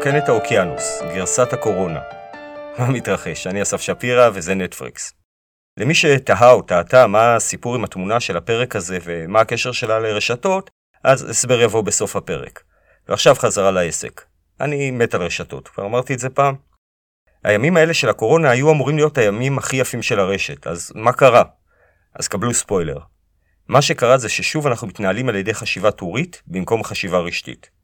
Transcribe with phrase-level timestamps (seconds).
[0.00, 2.00] לרוקן את האוקיינוס, גרסת הקורונה.
[2.78, 3.46] מה מתרחש?
[3.46, 5.12] אני אסף שפירא וזה נטפריקס.
[5.76, 10.70] למי שתהה או טעתה מה הסיפור עם התמונה של הפרק הזה ומה הקשר שלה לרשתות,
[11.04, 12.62] אז הסבר יבוא בסוף הפרק.
[13.08, 14.24] ועכשיו חזרה לעסק.
[14.60, 16.54] אני מת על רשתות, כבר אמרתי את זה פעם.
[17.44, 21.42] הימים האלה של הקורונה היו אמורים להיות הימים הכי יפים של הרשת, אז מה קרה?
[22.14, 22.98] אז קבלו ספוילר.
[23.68, 27.79] מה שקרה זה ששוב אנחנו מתנהלים על ידי חשיבה טורית במקום חשיבה רשתית.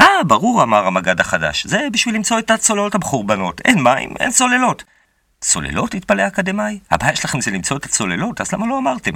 [0.00, 3.60] אה, ברור, אמר המג"ד החדש, זה בשביל למצוא את הצוללות המחורבנות.
[3.64, 4.84] אין מים, אין צוללות.
[5.40, 5.94] צוללות?
[5.94, 6.78] התפלא האקדמאי.
[6.90, 9.12] הבעיה שלכם זה למצוא את הצוללות, אז למה לא אמרתם?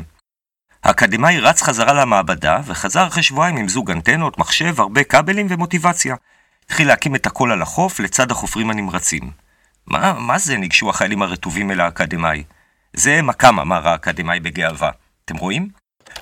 [0.84, 6.16] האקדמאי רץ חזרה למעבדה, וחזר אחרי שבועיים עם זוג אנטנות, מחשב, הרבה כבלים ומוטיבציה.
[6.64, 9.43] התחיל להקים את הכל על החוף לצד החופרים הנמרצים.
[9.86, 10.56] מה, מה זה?
[10.56, 12.44] ניגשו החיילים הרטובים אל האקדמאי.
[12.92, 14.90] זה מקם, אמר האקדמאי בגאווה.
[15.24, 15.68] אתם רואים?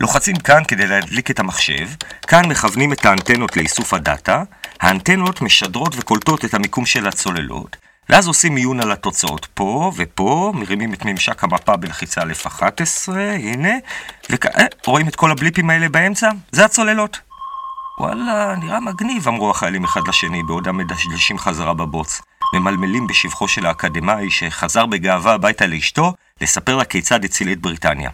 [0.00, 1.88] לוחצים כאן כדי להדליק את המחשב,
[2.26, 4.42] כאן מכוונים את האנטנות לאיסוף הדאטה,
[4.80, 7.76] האנטנות משדרות וקולטות את המיקום של הצוללות,
[8.08, 13.72] ואז עושים עיון על התוצאות פה ופה, מרימים את ממשק המפה בלחיצה א'11, הנה,
[14.86, 16.30] ורואים את כל הבליפים האלה באמצע?
[16.52, 17.20] זה הצוללות.
[17.98, 22.22] וואלה, נראה מגניב, אמרו החיילים אחד לשני בעודם מדשדשים חזרה בבוץ.
[22.52, 28.10] ממלמלים בשבחו של האקדמאי שחזר בגאווה הביתה לאשתו לספר לה כיצד הציל את בריטניה.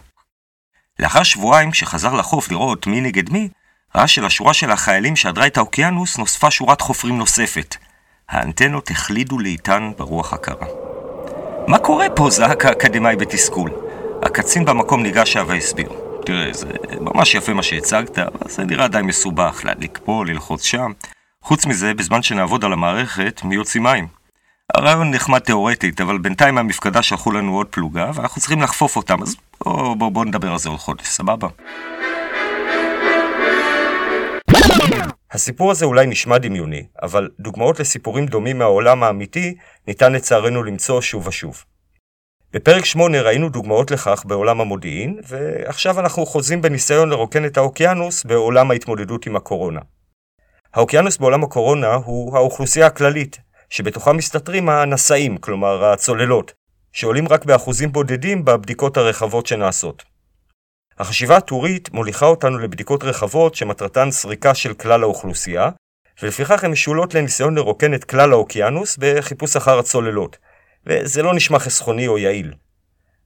[0.99, 3.49] לאחר שבועיים, כשחזר לחוף לראות מי נגד מי,
[3.95, 7.75] ראה שלשורה של החיילים שעדרה את האוקיינוס נוספה שורת חופרים נוספת.
[8.29, 10.67] האנטנות החלידו לאיתן ברוח הקרה.
[11.67, 12.29] מה קורה פה?
[12.29, 13.71] זעק האקדמאי בתסכול.
[14.23, 15.89] הקצין במקום ניגש אליו והסביר.
[16.25, 16.67] תראה, זה
[16.99, 20.91] ממש יפה מה שהצגת, אבל זה נראה די מסובך, להדליק פה, ללחוץ שם.
[21.41, 24.18] חוץ מזה, בזמן שנעבוד על המערכת, מי יוציא מים?
[24.75, 29.35] הרעיון נחמד תאורטית, אבל בינתיים מהמפקדה שלחו לנו עוד פלוגה, ואנחנו צריכים לחפוף אותם, אז
[29.63, 31.47] בואו בוא, בוא נדבר על זה עוד חודש, סבבה?
[35.31, 39.55] הסיפור הזה אולי נשמע דמיוני, אבל דוגמאות לסיפורים דומים מהעולם האמיתי
[39.87, 41.63] ניתן לצערנו למצוא שוב ושוב.
[42.53, 48.71] בפרק 8 ראינו דוגמאות לכך בעולם המודיעין, ועכשיו אנחנו חוזים בניסיון לרוקן את האוקיינוס בעולם
[48.71, 49.79] ההתמודדות עם הקורונה.
[50.73, 56.53] האוקיינוס בעולם הקורונה הוא האוכלוסייה הכללית, שבתוכם מסתתרים הנשאים, כלומר הצוללות,
[56.93, 60.03] שעולים רק באחוזים בודדים בבדיקות הרחבות שנעשות.
[60.99, 65.69] החשיבה הטורית מוליכה אותנו לבדיקות רחבות שמטרתן סריקה של כלל האוכלוסייה,
[66.21, 70.37] ולפיכך הן משולות לניסיון לרוקן את כלל האוקיינוס בחיפוש אחר הצוללות,
[70.85, 72.53] וזה לא נשמע חסכוני או יעיל.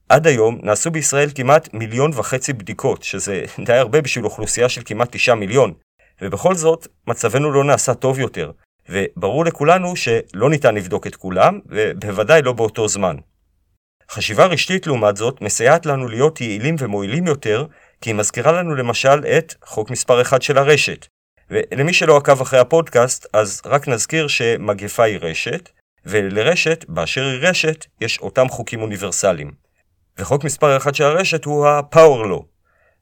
[0.10, 5.12] עד היום נעשו בישראל כמעט מיליון וחצי בדיקות, שזה די הרבה בשביל אוכלוסייה של כמעט
[5.12, 5.74] תשעה מיליון,
[6.22, 8.52] ובכל זאת מצבנו לא נעשה טוב יותר,
[8.90, 13.16] וברור לכולנו שלא ניתן לבדוק את כולם, ובוודאי לא באותו זמן.
[14.12, 17.66] חשיבה רשתית לעומת זאת מסייעת לנו להיות יעילים ומועילים יותר,
[18.02, 21.08] כי היא מזכירה לנו למשל את חוק מספר 1 של הרשת.
[21.50, 25.70] ולמי שלא עקב אחרי הפודקאסט, אז רק נזכיר שמגפה היא רשת,
[26.06, 29.52] ולרשת, באשר היא רשת, יש אותם חוקים אוניברסליים.
[30.18, 32.44] וחוק מספר 1 של הרשת הוא ה-Power Law.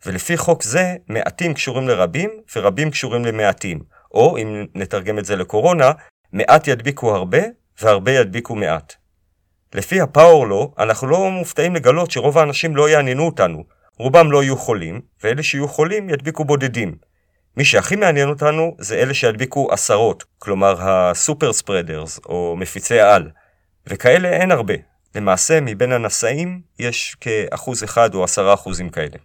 [0.05, 3.79] ולפי חוק זה, מעטים קשורים לרבים, ורבים קשורים למעטים.
[4.13, 5.91] או, אם נתרגם את זה לקורונה,
[6.33, 7.41] מעט ידביקו הרבה,
[7.81, 8.93] והרבה ידביקו מעט.
[9.75, 13.63] לפי הפאור לו, אנחנו לא מופתעים לגלות שרוב האנשים לא יעניינו אותנו.
[13.97, 16.95] רובם לא יהיו חולים, ואלה שיהיו חולים ידביקו בודדים.
[17.57, 23.29] מי שהכי מעניין אותנו זה אלה שידביקו עשרות, כלומר הסופר ספרדרס, או מפיצי העל.
[23.87, 24.73] וכאלה אין הרבה.
[25.15, 29.17] למעשה, מבין הנשאים יש כאחוז אחד או עשרה אחוזים כאלה.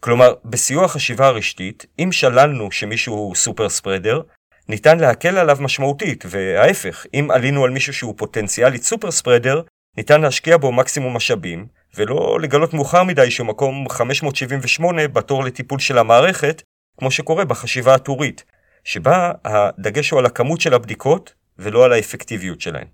[0.00, 4.20] כלומר, בסיוע חשיבה הרשתית, אם שללנו שמישהו הוא סופר ספרדר,
[4.68, 9.62] ניתן להקל עליו משמעותית, וההפך, אם עלינו על מישהו שהוא פוטנציאלית סופר ספרדר,
[9.96, 11.66] ניתן להשקיע בו מקסימום משאבים,
[11.96, 16.62] ולא לגלות מאוחר מדי שהוא מקום 578 בתור לטיפול של המערכת,
[16.98, 18.44] כמו שקורה בחשיבה הטורית,
[18.84, 22.86] שבה הדגש הוא על הכמות של הבדיקות ולא על האפקטיביות שלהן.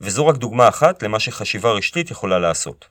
[0.00, 2.88] וזו רק דוגמה אחת למה שחשיבה רשתית יכולה לעשות.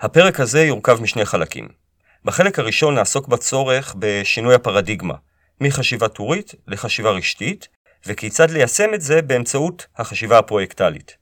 [0.00, 1.81] הפרק הזה יורכב משני חלקים.
[2.24, 5.14] בחלק הראשון נעסוק בצורך בשינוי הפרדיגמה,
[5.60, 7.68] מחשיבה טורית לחשיבה רשתית,
[8.06, 11.16] וכיצד ליישם את זה באמצעות החשיבה הפרויקטלית.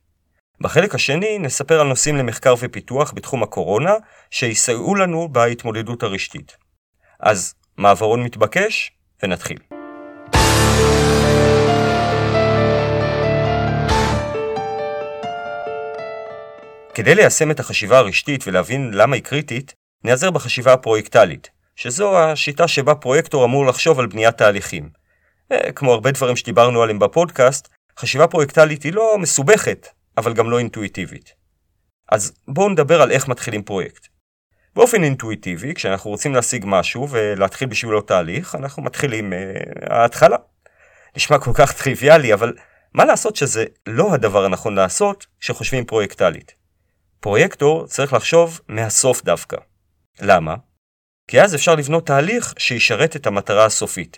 [0.61, 3.93] בחלק השני נספר על נושאים למחקר ופיתוח בתחום הקורונה,
[4.31, 6.57] שיסייעו לנו בהתמודדות הרשתית.
[7.19, 8.91] אז מעברון מתבקש,
[9.23, 9.57] ונתחיל.
[16.93, 22.95] כדי ליישם את החשיבה הרשתית ולהבין למה היא קריטית, נעזר בחשיבה הפרויקטלית, שזו השיטה שבה
[22.95, 24.89] פרויקטור אמור לחשוב על בניית תהליכים.
[25.75, 27.67] כמו הרבה דברים שדיברנו עליהם בפודקאסט,
[27.99, 29.87] חשיבה פרויקטלית היא לא מסובכת,
[30.17, 31.33] אבל גם לא אינטואיטיבית.
[32.11, 34.07] אז בואו נדבר על איך מתחילים פרויקט.
[34.75, 40.37] באופן אינטואיטיבי, כשאנחנו רוצים להשיג משהו ולהתחיל בשבילו תהליך, אנחנו מתחילים uh, ההתחלה.
[41.15, 42.53] נשמע כל כך טריוויאלי, אבל
[42.93, 46.53] מה לעשות שזה לא הדבר הנכון לעשות כשחושבים פרויקטלית.
[47.19, 49.57] פרויקטור צריך לחשוב מהסוף דווקא.
[50.21, 50.55] למה?
[51.27, 54.17] כי אז אפשר לבנות תהליך שישרת את המטרה הסופית.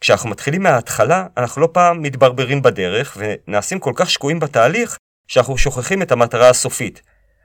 [0.00, 4.96] כשאנחנו מתחילים מההתחלה, אנחנו לא פעם מתברברים בדרך ונעשים כל כך שקועים בתהליך
[5.28, 7.02] שאנחנו שוכחים את המטרה הסופית.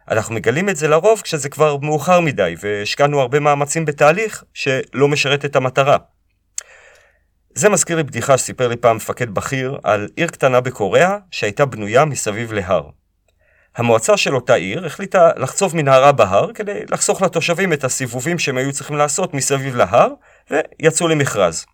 [0.09, 5.45] אנחנו מגלים את זה לרוב כשזה כבר מאוחר מדי והשקענו הרבה מאמצים בתהליך שלא משרת
[5.45, 5.97] את המטרה.
[7.53, 12.06] זה מזכיר לי בדיחה שסיפר לי פעם מפקד בכיר על עיר קטנה בקוריאה שהייתה בנויה
[12.06, 12.89] מסביב להר.
[13.75, 18.71] המועצה של אותה עיר החליטה לחצוב מנהרה בהר כדי לחסוך לתושבים את הסיבובים שהם היו
[18.71, 20.07] צריכים לעשות מסביב להר,
[20.51, 21.66] ויצאו למכרז.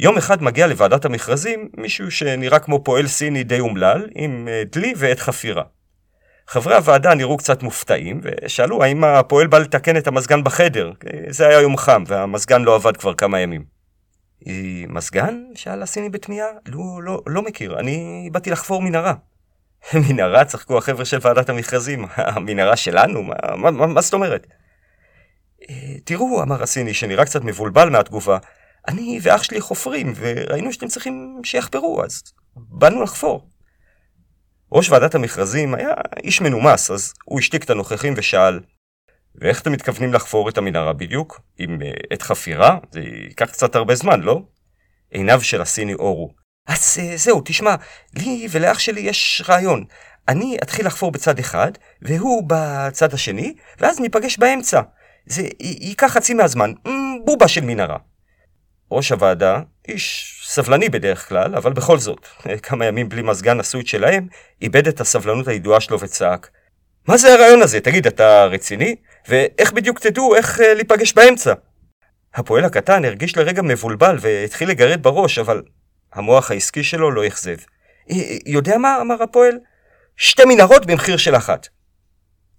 [0.00, 4.94] יום אחד מגיע לוועדת המכרזים מישהו שנראה כמו פועל סיני די אומלל, עם אה, דלי
[4.96, 5.62] ועת חפירה.
[6.48, 10.92] חברי הוועדה נראו קצת מופתעים, ושאלו האם הפועל בא לתקן את המזגן בחדר,
[11.28, 13.64] זה היה יום חם, והמזגן לא עבד כבר כמה ימים.
[14.88, 15.42] מזגן?
[15.54, 16.48] שאל הסיני בתמיהה.
[16.66, 19.14] לא, לא, לא מכיר, אני באתי לחפור מנהרה.
[20.08, 20.44] מנהרה?
[20.44, 22.04] צחקו החבר'ה של ועדת המכרזים.
[22.34, 23.22] המנהרה שלנו?
[23.22, 24.46] מה, מה, מה, מה זאת אומרת?
[25.70, 28.38] אה, תראו, אמר הסיני, שנראה קצת מבולבל מהתגובה,
[28.88, 32.22] אני ואח שלי חופרים, וראינו שאתם צריכים שיחפרו, אז
[32.56, 33.48] באנו לחפור.
[34.72, 38.60] ראש ועדת המכרזים היה איש מנומס, אז הוא השתיק את הנוכחים ושאל,
[39.34, 41.40] ואיך אתם מתכוונים לחפור את המנהרה בדיוק?
[41.58, 42.78] עם uh, עת חפירה?
[42.90, 44.42] זה ייקח קצת הרבה זמן, לא?
[45.10, 46.34] עיניו של הסיני אורו.
[46.68, 47.74] אז uh, זהו, תשמע,
[48.14, 49.84] לי ולאח שלי יש רעיון.
[50.28, 51.72] אני אתחיל לחפור בצד אחד,
[52.02, 54.80] והוא בצד השני, ואז ניפגש באמצע.
[55.26, 56.72] זה ייקח חצי מהזמן,
[57.24, 57.96] בובה של מנהרה.
[58.90, 62.26] ראש הוועדה, איש סבלני בדרך כלל, אבל בכל זאת,
[62.62, 64.26] כמה ימים בלי מזגן עשוי שלהם,
[64.62, 66.50] איבד את הסבלנות הידועה שלו וצעק.
[67.08, 67.80] מה זה הרעיון הזה?
[67.80, 68.96] תגיד, אתה רציני?
[69.28, 71.52] ואיך בדיוק תדעו איך uh, להיפגש באמצע?
[72.34, 75.62] הפועל הקטן הרגיש לרגע מבולבל והתחיל לגרד בראש, אבל
[76.12, 77.56] המוח העסקי שלו לא אכזב.
[78.46, 78.98] יודע מה?
[79.00, 79.58] אמר הפועל.
[80.16, 81.68] שתי מנהרות במחיר של אחת.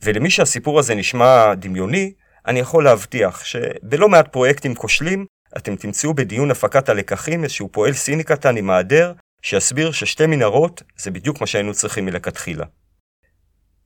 [0.04, 2.14] ולמי שהסיפור הזה נשמע דמיוני,
[2.48, 5.26] אני יכול להבטיח שבלא מעט פרויקטים כושלים,
[5.58, 11.12] אתם תמצאו בדיון הפקת הלקחים איזשהו פועל סיני קטן עם מעדר, שיסביר ששתי מנהרות זה
[11.12, 12.66] בדיוק מה שהיינו צריכים מלכתחילה.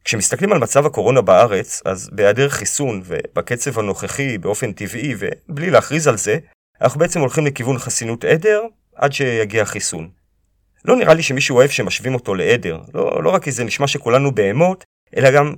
[0.03, 6.17] כשמסתכלים על מצב הקורונה בארץ, אז בהיעדר חיסון ובקצב הנוכחי באופן טבעי ובלי להכריז על
[6.17, 6.37] זה,
[6.81, 8.61] אנחנו בעצם הולכים לכיוון חסינות עדר
[8.95, 10.09] עד שיגיע החיסון.
[10.85, 14.35] לא נראה לי שמישהו אוהב שמשווים אותו לעדר, לא, לא רק כי זה נשמע שכולנו
[14.35, 14.83] בהמות,
[15.17, 15.53] אלא גם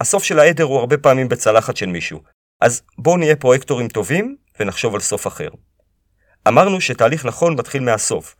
[0.00, 2.20] הסוף של העדר הוא הרבה פעמים בצלחת של מישהו.
[2.60, 5.48] אז בואו נהיה פרויקטורים טובים ונחשוב על סוף אחר.
[6.48, 8.34] אמרנו שתהליך נכון מתחיל מהסוף,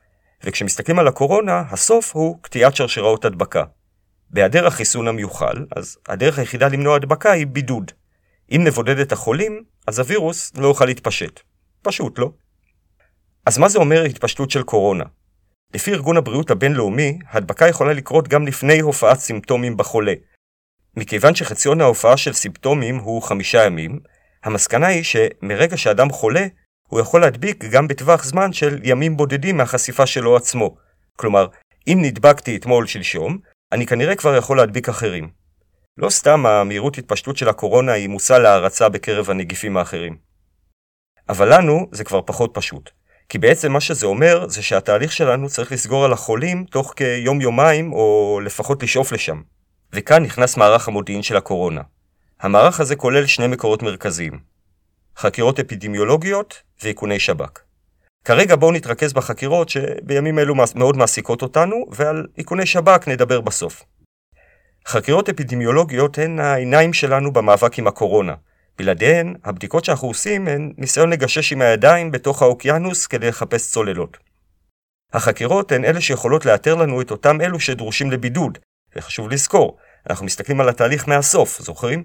[0.45, 3.65] וכשמסתכלים על הקורונה, הסוף הוא קטיעת שרשראות הדבקה.
[4.31, 7.93] בהיעדר החיסון המיוחל, אז הדרך היחידה למנוע הדבקה היא בידוד.
[8.51, 11.41] אם נבודד את החולים, אז הווירוס לא יוכל להתפשט.
[11.83, 12.31] פשוט לא.
[13.47, 15.05] אז מה זה אומר התפשטות של קורונה?
[15.75, 20.13] לפי ארגון הבריאות הבינלאומי, הדבקה יכולה לקרות גם לפני הופעת סימפטומים בחולה.
[20.97, 24.01] מכיוון שחציון ההופעה של סימפטומים הוא חמישה ימים,
[24.45, 26.47] המסקנה היא שמרגע שאדם חולה,
[26.89, 30.77] הוא יכול להדביק גם בטווח זמן של ימים בודדים מהחשיפה שלו עצמו.
[31.17, 31.47] כלומר,
[31.87, 33.39] אם נדבקתי אתמול שלשום,
[33.73, 35.31] אני כנראה כבר יכול להדביק אחרים.
[35.99, 40.17] לא סתם המהירות התפשטות של הקורונה היא מושא להערצה בקרב הנגיפים האחרים.
[41.29, 42.91] אבל לנו זה כבר פחות פשוט.
[43.29, 48.41] כי בעצם מה שזה אומר זה שהתהליך שלנו צריך לסגור על החולים תוך כיום-יומיים או
[48.45, 49.43] לפחות לשאוף לשם.
[49.93, 51.81] וכאן נכנס מערך המודיעין של הקורונה.
[52.41, 54.55] המערך הזה כולל שני מקורות מרכזיים
[55.17, 57.61] חקירות אפידמיולוגיות ואיכוני שב"כ.
[58.25, 63.83] כרגע בואו נתרכז בחקירות שבימים אלו מאוד מעסיקות אותנו, ועל איכוני שב"כ נדבר בסוף.
[64.87, 68.35] חקירות אפידמיולוגיות הן העיניים שלנו במאבק עם הקורונה.
[68.79, 74.17] בלעדיהן, הבדיקות שאנחנו עושים הן ניסיון לגשש עם הידיים בתוך האוקיינוס כדי לחפש צוללות.
[75.13, 78.59] החקירות הן אלה שיכולות לאתר לנו את אותם אלו שדרושים לבידוד,
[78.97, 79.79] וחשוב לזכור,
[80.11, 82.05] אנחנו מסתכלים על התהליך מהסוף, זוכרים?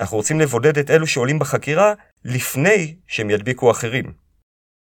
[0.00, 1.92] אנחנו רוצים לבודד את אלו שעולים בחקירה
[2.24, 4.12] לפני שהם ידביקו אחרים.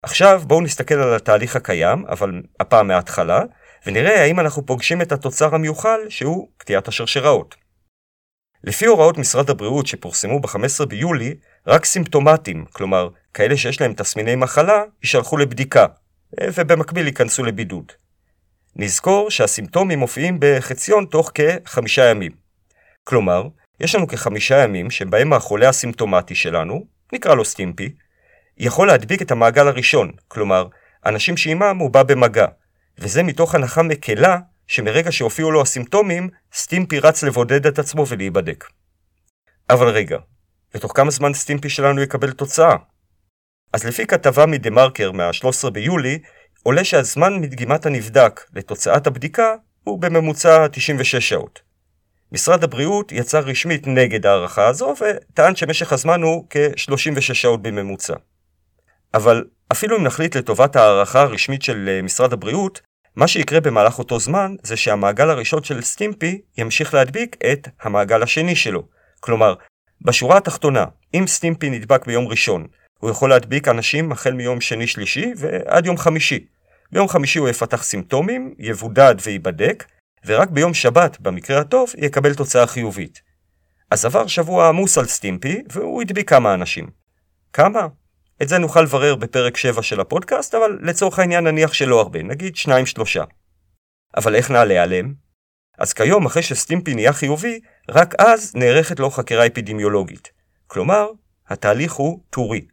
[0.02, 3.42] עכשיו בואו נסתכל על התהליך הקיים, אבל הפעם מההתחלה,
[3.86, 7.63] ונראה האם אנחנו פוגשים את התוצר המיוחל שהוא קטיעת השרשראות.
[8.66, 11.34] לפי הוראות משרד הבריאות שפורסמו ב-15 ביולי,
[11.66, 15.86] רק סימפטומטים, כלומר כאלה שיש להם תסמיני מחלה, יישלחו לבדיקה,
[16.42, 17.92] ובמקביל ייכנסו לבידוד.
[18.76, 22.32] נזכור שהסימפטומים מופיעים בחציון תוך כחמישה ימים.
[23.04, 23.48] כלומר,
[23.80, 27.94] יש לנו כחמישה ימים שבהם החולה הסימפטומטי שלנו, נקרא לו סטימפי,
[28.58, 30.68] יכול להדביק את המעגל הראשון, כלומר,
[31.06, 32.46] אנשים שעימם הוא בא במגע,
[32.98, 38.64] וזה מתוך הנחה מקלה שמרגע שהופיעו לו הסימפטומים, סטימפי רץ לבודד את עצמו ולהיבדק.
[39.70, 40.18] אבל רגע,
[40.74, 42.76] ותוך כמה זמן סטימפי שלנו יקבל תוצאה?
[43.72, 46.18] אז לפי כתבה מדה מרקר מה-13 ביולי,
[46.62, 49.54] עולה שהזמן מדגימת הנבדק לתוצאת הבדיקה
[49.84, 51.62] הוא בממוצע 96 שעות.
[52.32, 58.14] משרד הבריאות יצא רשמית נגד הערכה הזו וטען שמשך הזמן הוא כ-36 שעות בממוצע.
[59.14, 62.80] אבל אפילו אם נחליט לטובת הערכה הרשמית של אה, משרד הבריאות,
[63.16, 68.56] מה שיקרה במהלך אותו זמן זה שהמעגל הראשון של סטימפי ימשיך להדביק את המעגל השני
[68.56, 68.82] שלו.
[69.20, 69.54] כלומר,
[70.00, 72.66] בשורה התחתונה, אם סטימפי נדבק ביום ראשון,
[72.98, 76.46] הוא יכול להדביק אנשים החל מיום שני-שלישי ועד יום חמישי.
[76.92, 79.84] ביום חמישי הוא יפתח סימפטומים, יבודד וייבדק,
[80.26, 83.22] ורק ביום שבת, במקרה הטוב, יקבל תוצאה חיובית.
[83.90, 86.86] אז עבר שבוע עמוס על סטימפי, והוא הדביק כמה אנשים.
[87.52, 87.86] כמה?
[88.42, 92.54] את זה נוכל לברר בפרק 7 של הפודקאסט, אבל לצורך העניין נניח שלא הרבה, נגיד
[92.56, 92.68] 2-3.
[94.16, 95.14] אבל איך נעלה עליהם?
[95.78, 100.32] אז כיום, אחרי שסטימפי נהיה חיובי, רק אז נערכת לו חקירה אפידמיולוגית.
[100.66, 101.08] כלומר,
[101.48, 102.66] התהליך הוא טורי.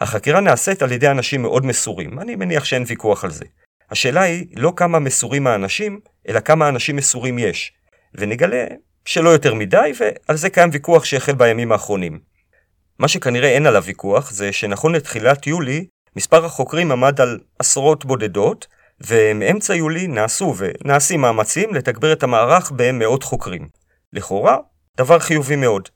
[0.00, 3.44] החקירה נעשית על ידי אנשים מאוד מסורים, אני מניח שאין ויכוח על זה.
[3.90, 7.72] השאלה היא לא כמה מסורים האנשים, אלא כמה אנשים מסורים יש.
[8.14, 8.66] ונגלה
[9.04, 12.33] שלא יותר מדי, ועל זה קיים ויכוח שהחל בימים האחרונים.
[12.98, 15.86] מה שכנראה אין עליו ויכוח, זה שנכון לתחילת יולי,
[16.16, 18.66] מספר החוקרים עמד על עשרות בודדות,
[19.00, 23.68] ומאמצע יולי נעשו ונעשים מאמצים לתגבר את המערך במאות חוקרים.
[24.12, 24.56] לכאורה,
[24.96, 25.88] דבר חיובי מאוד.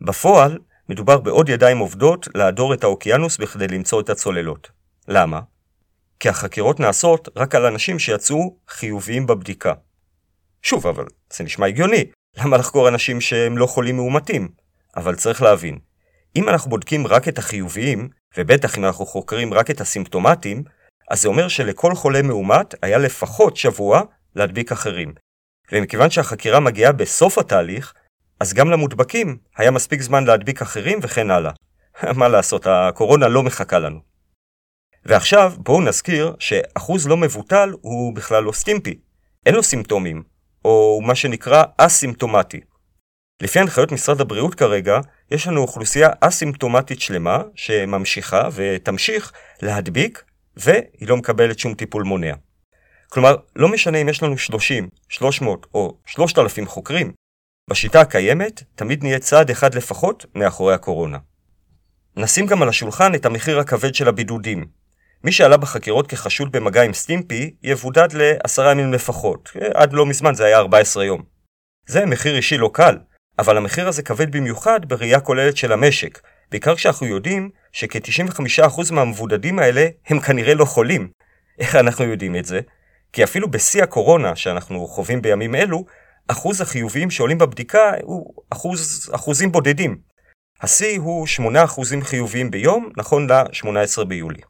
[0.00, 0.58] בפועל,
[0.88, 4.70] מדובר בעוד ידיים עובדות לעדור את האוקיינוס בכדי למצוא את הצוללות.
[5.08, 5.40] למה?
[6.20, 9.72] כי החקירות נעשות רק על אנשים שיצאו חיוביים בבדיקה.
[10.62, 12.04] שוב, אבל זה נשמע הגיוני.
[12.36, 14.48] למה לחקור אנשים שהם לא חולים מאומתים?
[14.96, 15.78] אבל צריך להבין,
[16.36, 20.64] אם אנחנו בודקים רק את החיוביים, ובטח אם אנחנו חוקרים רק את הסימפטומטיים,
[21.10, 24.02] אז זה אומר שלכל חולה מאומת היה לפחות שבוע
[24.36, 25.14] להדביק אחרים.
[25.72, 27.94] ומכיוון שהחקירה מגיעה בסוף התהליך,
[28.40, 31.52] אז גם למודבקים היה מספיק זמן להדביק אחרים וכן הלאה.
[32.18, 34.00] מה לעשות, הקורונה לא מחכה לנו.
[35.04, 38.98] ועכשיו בואו נזכיר שאחוז לא מבוטל הוא בכלל לא סטימפי.
[39.46, 40.22] אין לו סימפטומים,
[40.64, 42.60] או מה שנקרא אסימפטומטי.
[43.42, 49.32] לפי הנחיות משרד הבריאות כרגע, יש לנו אוכלוסייה אסימפטומטית שלמה שממשיכה ותמשיך
[49.62, 50.24] להדביק
[50.56, 52.34] והיא לא מקבלת שום טיפול מונע.
[53.08, 57.12] כלומר, לא משנה אם יש לנו 30, 300 או 3,000 חוקרים,
[57.70, 61.18] בשיטה הקיימת תמיד נהיה צעד אחד לפחות מאחורי הקורונה.
[62.16, 64.64] נשים גם על השולחן את המחיר הכבד של הבידודים.
[65.24, 70.44] מי שעלה בחקירות כחשוד במגע עם סטימפי יבודד לעשרה ימים לפחות, עד לא מזמן זה
[70.44, 71.22] היה 14 יום.
[71.86, 72.96] זה מחיר אישי לא קל,
[73.38, 76.20] אבל המחיר הזה כבד במיוחד בראייה כוללת של המשק,
[76.50, 81.08] בעיקר כשאנחנו יודעים שכ-95% מהמבודדים האלה הם כנראה לא חולים.
[81.58, 82.60] איך אנחנו יודעים את זה?
[83.12, 85.84] כי אפילו בשיא הקורונה שאנחנו חווים בימים אלו,
[86.28, 89.98] אחוז החיוביים שעולים בבדיקה הוא אחוז, אחוזים בודדים.
[90.60, 91.26] השיא הוא
[92.00, 94.40] 8% חיוביים ביום, נכון ל-18 ביולי.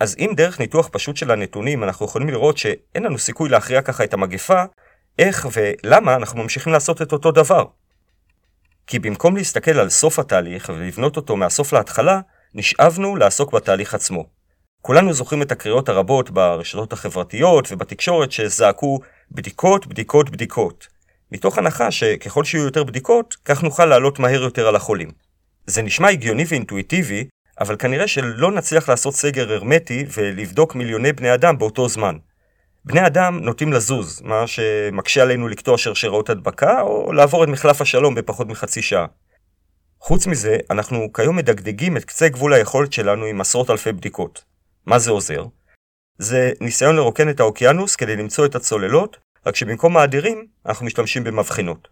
[0.00, 4.04] אז אם דרך ניתוח פשוט של הנתונים אנחנו יכולים לראות שאין לנו סיכוי להכריע ככה
[4.04, 4.64] את המגפה,
[5.18, 7.64] איך ולמה אנחנו ממשיכים לעשות את אותו דבר.
[8.86, 12.20] כי במקום להסתכל על סוף התהליך ולבנות אותו מהסוף להתחלה,
[12.54, 14.26] נשאבנו לעסוק בתהליך עצמו.
[14.82, 20.86] כולנו זוכרים את הקריאות הרבות ברשתות החברתיות ובתקשורת שזעקו בדיקות, בדיקות, בדיקות.
[21.32, 25.10] מתוך הנחה שככל שיהיו יותר בדיקות, כך נוכל לעלות מהר יותר על החולים.
[25.66, 27.24] זה נשמע הגיוני ואינטואיטיבי,
[27.60, 32.16] אבל כנראה שלא נצליח לעשות סגר הרמטי ולבדוק מיליוני בני אדם באותו זמן.
[32.86, 38.14] בני אדם נוטים לזוז, מה שמקשה עלינו לקטוע שרשראות הדבקה, או לעבור את מחלף השלום
[38.14, 39.06] בפחות מחצי שעה.
[40.00, 44.44] חוץ מזה, אנחנו כיום מדגדגים את קצה גבול היכולת שלנו עם עשרות אלפי בדיקות.
[44.86, 45.44] מה זה עוזר?
[46.18, 49.16] זה ניסיון לרוקן את האוקיינוס כדי למצוא את הצוללות,
[49.46, 51.88] רק שבמקום האדירים, אנחנו משתמשים במבחנות.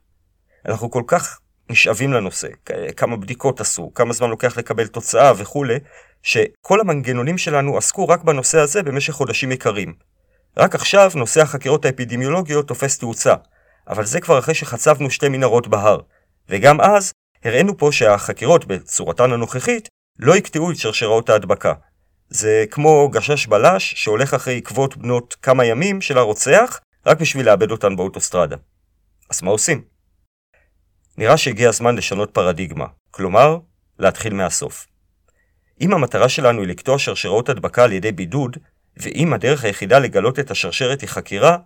[0.66, 1.38] אנחנו כל כך
[1.70, 2.48] נשאבים לנושא,
[2.96, 5.78] כמה בדיקות עשו, כמה זמן לוקח לקבל תוצאה וכולי,
[6.22, 10.13] שכל המנגנונים שלנו עסקו רק בנושא הזה במשך חודשים יקרים.
[10.56, 13.34] רק עכשיו נושא החקירות האפידמיולוגיות תופס תאוצה,
[13.88, 16.00] אבל זה כבר אחרי שחצבנו שתי מנהרות בהר,
[16.48, 17.12] וגם אז
[17.44, 21.72] הראינו פה שהחקירות בצורתן הנוכחית לא יקטעו את שרשראות ההדבקה.
[22.28, 27.70] זה כמו גשש בלש שהולך אחרי עקבות בנות כמה ימים של הרוצח, רק בשביל לאבד
[27.70, 28.56] אותן באוטוסטרדה.
[29.30, 29.84] אז מה עושים?
[31.18, 33.58] נראה שהגיע הזמן לשנות פרדיגמה, כלומר,
[33.98, 34.86] להתחיל מהסוף.
[35.80, 38.56] אם המטרה שלנו היא לקטוע שרשראות הדבקה על ידי בידוד,
[38.96, 41.56] ואם הדרך היחידה לגלות את השרשרת היא חקירה,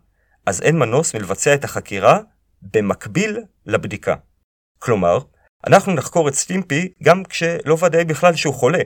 [0.47, 2.19] אז אין מנוס מלבצע את החקירה
[2.63, 4.15] במקביל לבדיקה.
[4.79, 5.19] כלומר,
[5.67, 8.83] אנחנו נחקור את סטימפי גם כשלא ודאי בכלל שהוא חולה.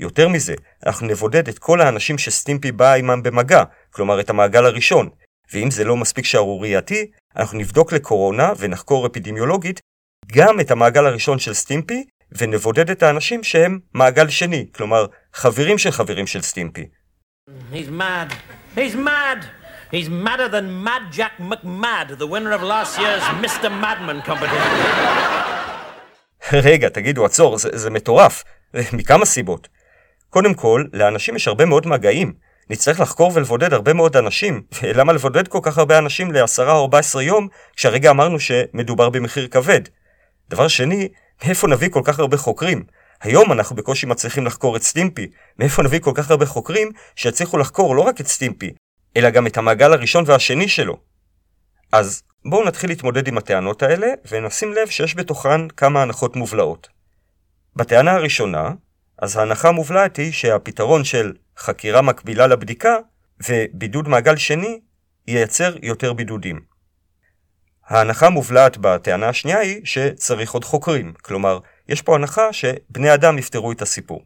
[0.00, 0.54] יותר מזה,
[0.86, 5.08] אנחנו נבודד את כל האנשים שסטימפי בא עמם במגע, כלומר את המעגל הראשון,
[5.52, 9.80] ואם זה לא מספיק שערורייתי, אנחנו נבדוק לקורונה ונחקור אפידמיולוגית
[10.32, 12.04] גם את המעגל הראשון של סטימפי,
[12.38, 16.86] ונבודד את האנשים שהם מעגל שני, כלומר חברים של חברים של סטימפי.
[17.70, 18.28] He's mad.
[18.74, 19.40] He's mad.
[19.90, 23.68] He's madder than Mad Jack McMad, the winner of last year's Mr.
[23.82, 24.80] Madman competition.
[26.52, 28.44] רגע, תגידו, עצור, זה, זה מטורף.
[28.92, 29.68] מכמה סיבות.
[30.30, 32.32] קודם כל, לאנשים יש הרבה מאוד מגעים.
[32.70, 34.62] נצטרך לחקור ולבודד הרבה מאוד אנשים.
[34.94, 39.48] למה לבודד כל כך הרבה אנשים לעשרה או ארבע עשרה יום, כשהרגע אמרנו שמדובר במחיר
[39.48, 39.80] כבד?
[40.48, 41.08] דבר שני,
[41.44, 42.84] מאיפה נביא כל כך הרבה חוקרים?
[43.24, 45.28] היום אנחנו בקושי מצליחים לחקור את סטימפי.
[45.58, 48.70] מאיפה נביא כל כך הרבה חוקרים שיצליחו לחקור לא רק את סטימפי,
[49.16, 50.96] אלא גם את המעגל הראשון והשני שלו?
[51.92, 56.88] אז בואו נתחיל להתמודד עם הטענות האלה, ונשים לב שיש בתוכן כמה הנחות מובלעות.
[57.76, 58.70] בטענה הראשונה,
[59.18, 62.96] אז ההנחה המובלעת היא שהפתרון של חקירה מקבילה לבדיקה
[63.48, 64.80] ובידוד מעגל שני
[65.28, 66.60] ייצר יותר בידודים.
[67.88, 73.72] ההנחה המובלעת בטענה השנייה היא שצריך עוד חוקרים, כלומר, יש פה הנחה שבני אדם יפתרו
[73.72, 74.24] את הסיפור.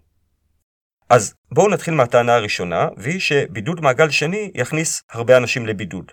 [1.11, 6.12] אז בואו נתחיל מהטענה הראשונה, והיא שבידוד מעגל שני יכניס הרבה אנשים לבידוד.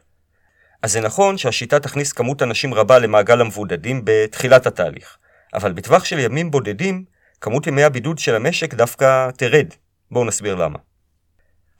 [0.82, 5.18] אז זה נכון שהשיטה תכניס כמות אנשים רבה למעגל המבודדים בתחילת התהליך,
[5.54, 7.06] אבל בטווח של ימים בודדים,
[7.42, 9.68] כמות ימי הבידוד של המשק דווקא תרד.
[10.12, 10.80] בואו נסביר למה.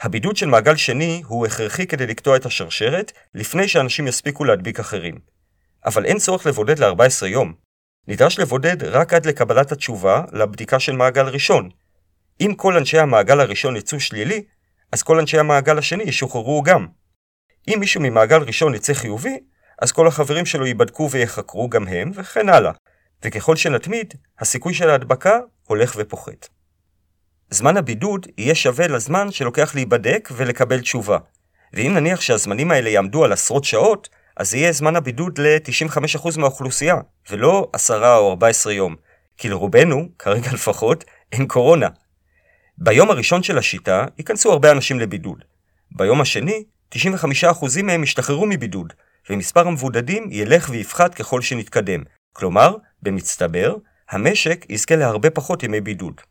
[0.02, 5.35] הבידוד של מעגל שני הוא הכרחי כדי לקטוע את השרשרת לפני שאנשים יספיקו להדביק אחרים.
[5.86, 7.54] אבל אין צורך לבודד ל-14 יום.
[8.08, 11.70] נדרש לבודד רק עד לקבלת התשובה לבדיקה של מעגל ראשון.
[12.42, 14.44] אם כל אנשי המעגל הראשון יצאו שלילי,
[14.92, 16.88] אז כל אנשי המעגל השני ישוחררו גם.
[17.68, 19.40] אם מישהו ממעגל ראשון יצא חיובי,
[19.82, 22.72] אז כל החברים שלו ייבדקו ויחקרו גם הם, וכן הלאה.
[23.24, 26.48] וככל שנתמיד, הסיכוי של ההדבקה הולך ופוחת.
[27.50, 31.18] זמן הבידוד יהיה שווה לזמן שלוקח להיבדק ולקבל תשובה.
[31.74, 36.96] ואם נניח שהזמנים האלה יעמדו על עשרות שעות, אז יהיה זמן הבידוד ל-95% מהאוכלוסייה,
[37.30, 38.96] ולא 10 או 14 יום.
[39.38, 41.88] כי לרובנו, כרגע לפחות, אין קורונה.
[42.78, 45.44] ביום הראשון של השיטה ייכנסו הרבה אנשים לבידוד.
[45.92, 46.64] ביום השני,
[46.96, 46.98] 95%
[47.84, 48.94] מהם ישתחררו מבידוד,
[49.30, 52.04] ומספר המבודדים ילך ויפחת ככל שנתקדם.
[52.34, 53.76] כלומר, במצטבר,
[54.10, 56.22] המשק יזכה להרבה פחות ימי בידוד.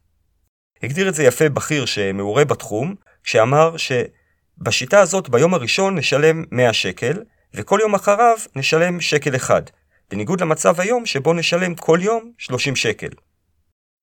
[0.83, 7.23] הגדיר את זה יפה בכיר שמעורה בתחום, כשאמר שבשיטה הזאת ביום הראשון נשלם 100 שקל,
[7.55, 9.63] וכל יום אחריו נשלם שקל אחד,
[10.11, 13.09] בניגוד למצב היום שבו נשלם כל יום 30 שקל.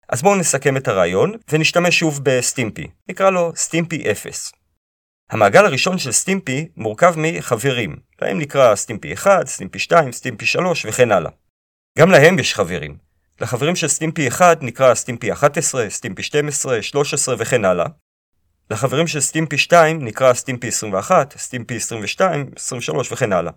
[0.09, 2.87] אז בואו נסכם את הרעיון, ונשתמש שוב בסטימפי.
[3.09, 4.51] נקרא לו סטימפי 0.
[5.31, 11.11] המעגל הראשון של סטימפי מורכב מחברים, להם נקרא סטימפי 1, סטימפי 2, סטימפי 3 וכן
[11.11, 11.31] הלאה.
[11.99, 12.97] גם להם יש חברים.
[13.41, 17.85] לחברים של סטימפי 1 נקרא סטימפי 11, סטימפי 12, 13 וכן הלאה.
[18.71, 23.51] לחברים של סטימפי 2 נקרא סטימפי 21, סטימפי 22, 23 וכן הלאה.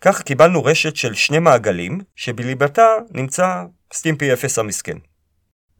[0.00, 4.96] כך קיבלנו רשת של שני מעגלים, שבליבתה נמצא סטימפי 0 המסכן.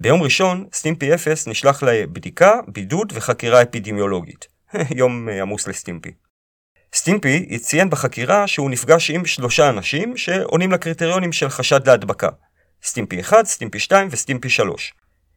[0.00, 4.46] ביום ראשון, סטימפי 0 נשלח לבדיקה, בידוד וחקירה אפידמיולוגית.
[5.00, 6.11] יום עמוס לסטימפי.
[6.94, 12.28] סטימפי ציין בחקירה שהוא נפגש עם שלושה אנשים שעונים לקריטריונים של חשד להדבקה.
[12.85, 14.92] סטימפי 1, סטימפי 2 וסטימפי 3.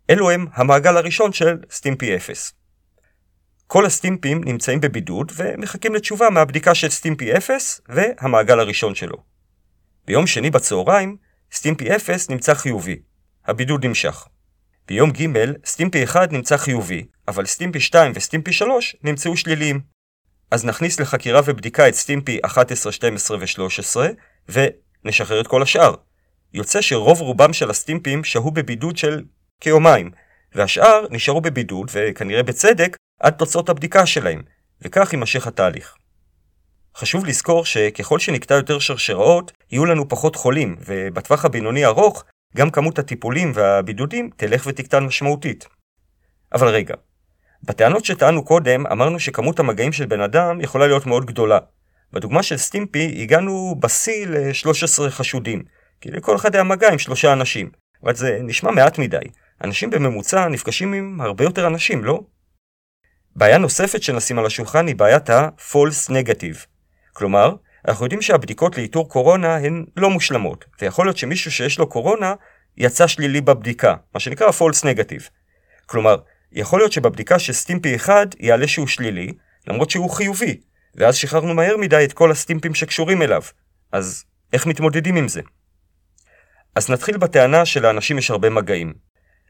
[0.10, 2.54] אלו הם המעגל הראשון של סטימפי 0.
[3.68, 9.18] כל הסטימפים נמצאים בבידוד ומחכים לתשובה מהבדיקה של סטימפי 0 והמעגל הראשון שלו.
[10.08, 11.18] ביום שני בצהריים,
[11.54, 13.00] סטימפי 0 נמצא חיובי.
[13.46, 14.28] הבידוד נמשך.
[14.88, 15.28] ביום ג'
[15.66, 19.82] סטימפי 1 נמצא חיובי, אבל סטימפי 2 וסטימפי 3 נמצאו שליליים.
[20.52, 23.98] אז נכניס לחקירה ובדיקה את סטימפי 11, 12 ו-13,
[24.50, 25.96] ונשחרר את כל השאר.
[26.54, 29.24] יוצא שרוב רובם של הסטימפים שהו בבידוד של
[29.60, 30.12] כיומיים,
[30.56, 34.42] והשאר נשארו בבידוד, וכנראה בצדק, עד תוצאות הבדיקה שלהם,
[34.82, 35.96] וכך יימשך התהליך.
[36.98, 42.24] חשוב לזכור שככל שנקטע יותר שרשראות, יהיו לנו פחות חולים, ובטווח הבינוני ארוך,
[42.56, 45.68] גם כמות הטיפולים והבידודים תלך ותקטן משמעותית.
[46.54, 46.96] אבל רגע,
[47.64, 51.60] בטענות שטענו קודם, אמרנו שכמות המגעים של בן אדם יכולה להיות מאוד גדולה.
[52.14, 55.64] בדוגמה של סטימפי, הגענו בשיא ל-13 חשודים,
[56.02, 57.70] כי לכל אחד היה מגע עם שלושה אנשים.
[58.04, 59.18] אבל זה נשמע מעט מדי.
[59.64, 62.20] אנשים בממוצע נפגשים עם הרבה יותר אנשים, לא?
[63.36, 66.66] בעיה נוספת שנשים על השולחן היא בעיית ה-false negative.
[67.14, 67.56] כלומר,
[67.88, 72.34] אנחנו יודעים שהבדיקות לאיתור קורונה הן לא מושלמות, ויכול להיות שמישהו שיש לו קורונה
[72.78, 75.30] יצא שלילי בבדיקה, מה שנקרא false negative.
[75.86, 76.18] כלומר,
[76.52, 79.32] יכול להיות שבבדיקה של סטימפי אחד יעלה שהוא שלילי,
[79.68, 80.62] למרות שהוא חיובי,
[80.96, 83.42] ואז שחררנו מהר מדי את כל הסטימפים שקשורים אליו.
[83.92, 85.42] אז איך מתמודדים עם זה?
[86.76, 89.05] אז נתחיל בטענה שלאנשים יש הרבה מגעים.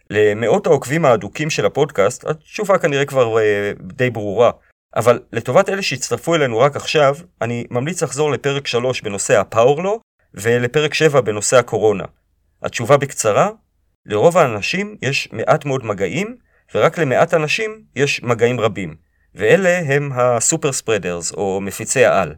[0.10, 4.52] למאות העוקבים האדוקים של הפודקאסט, התשובה כנראה כבר אה, די ברורה,
[4.96, 10.00] אבל לטובת אלה שהצטרפו אלינו רק עכשיו, אני ממליץ לחזור לפרק 3 בנושא הפאורלו,
[10.34, 12.04] ולפרק 7 בנושא הקורונה.
[12.64, 13.50] התשובה בקצרה,
[14.06, 16.36] לרוב האנשים יש מעט מאוד מגעים,
[16.76, 18.96] ורק למעט אנשים יש מגעים רבים,
[19.36, 22.36] ואלה הם הסופר ספרדרס, או מפיצי העל.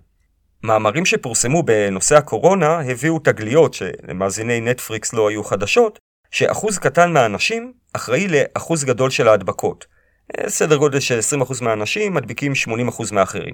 [0.63, 5.99] מאמרים שפורסמו בנושא הקורונה הביאו תגליות שלמאזיני נטפריקס לא היו חדשות,
[6.31, 9.85] שאחוז קטן מהאנשים אחראי לאחוז גדול של ההדבקות.
[10.39, 13.53] אה, סדר גודל של 20% מהאנשים מדביקים 80% מהאחרים.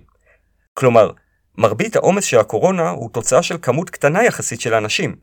[0.74, 1.12] כלומר,
[1.58, 5.16] מרבית העומס של הקורונה הוא תוצאה של כמות קטנה יחסית של אנשים.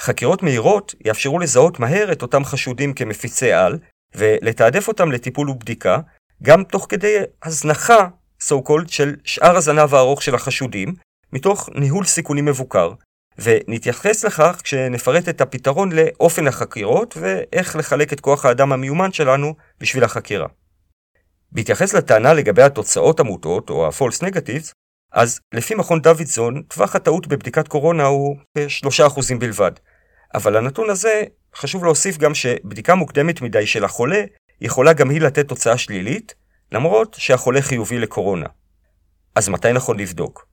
[0.00, 3.78] חקירות מהירות יאפשרו לזהות מהר את אותם חשודים כמפיצי על,
[4.14, 5.98] ולתעדף אותם לטיפול ובדיקה,
[6.42, 8.08] גם תוך כדי הזנחה,
[8.42, 10.94] so called, של שאר הזנב הארוך של החשודים,
[11.32, 12.92] מתוך ניהול סיכונים מבוקר,
[13.38, 20.04] ונתייחס לכך כשנפרט את הפתרון לאופן החקירות ואיך לחלק את כוח האדם המיומן שלנו בשביל
[20.04, 20.46] החקירה.
[21.52, 24.72] בהתייחס לטענה לגבי התוצאות המוטות, או ה-false negatives,
[25.12, 29.72] אז לפי מכון דוידסון, טווח הטעות בבדיקת קורונה הוא כ-3% בלבד.
[30.34, 31.22] אבל לנתון הזה,
[31.56, 34.22] חשוב להוסיף גם שבדיקה מוקדמת מדי של החולה
[34.60, 36.34] יכולה גם היא לתת תוצאה שלילית,
[36.72, 38.46] למרות שהחולה חיובי לקורונה.
[39.34, 40.46] אז מתי נכון לבדוק?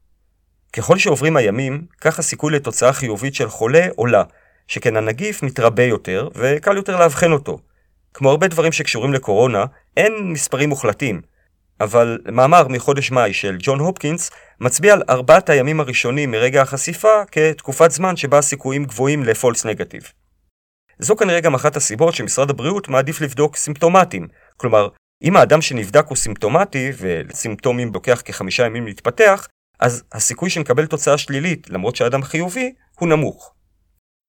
[0.74, 4.24] ככל שעוברים הימים, כך הסיכוי לתוצאה חיובית של חולה עולה,
[4.68, 7.60] שכן הנגיף מתרבה יותר וקל יותר לאבחן אותו.
[8.14, 9.66] כמו הרבה דברים שקשורים לקורונה,
[9.98, 11.22] אין מספרים מוחלטים,
[11.82, 17.92] אבל מאמר מחודש מאי של ג'ון הופקינס מצביע על ארבעת הימים הראשונים מרגע החשיפה כתקופת
[17.92, 20.04] זמן שבה הסיכויים גבוהים לפולס נגטיב.
[21.00, 24.88] זו כנראה גם אחת הסיבות שמשרד הבריאות מעדיף לבדוק סימפטומטים, כלומר,
[25.24, 29.48] אם האדם שנבדק הוא סימפטומטי, ולסימפטומים לוקח כחמישה ימים להתפתח,
[29.84, 33.54] אז הסיכוי שנקבל תוצאה שלילית, למרות שהאדם חיובי, הוא נמוך.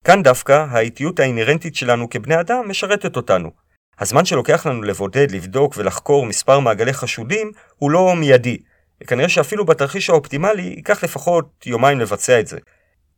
[0.04, 3.50] כאן דווקא האיטיות האינהרנטית שלנו כבני אדם משרתת אותנו.
[3.98, 8.58] הזמן שלוקח לנו לבודד, לבדוק ולחקור מספר מעגלי חשודים הוא לא מיידי,
[9.02, 12.58] וכנראה שאפילו בתרחיש האופטימלי ייקח לפחות יומיים לבצע את זה.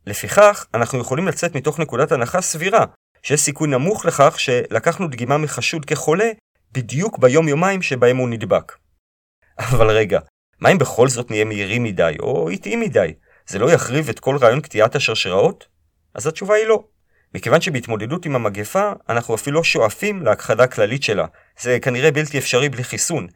[0.05, 2.85] לפיכך, אנחנו יכולים לצאת מתוך נקודת הנחה סבירה,
[3.23, 6.29] שיש סיכוי נמוך לכך שלקחנו דגימה מחשוד כחולה
[6.71, 8.77] בדיוק ביום-יומיים שבהם הוא נדבק.
[9.59, 10.19] אבל רגע,
[10.59, 13.13] מה אם בכל זאת נהיה מהירים מדי, או איטיים מדי?
[13.47, 15.67] זה לא יחריב את כל רעיון קטיעת השרשראות?
[16.13, 16.83] אז התשובה היא לא.
[17.35, 21.25] מכיוון שבהתמודדות עם המגפה, אנחנו אפילו לא שואפים להכחדה כללית שלה.
[21.59, 23.27] זה כנראה בלתי אפשרי בלי חיסון.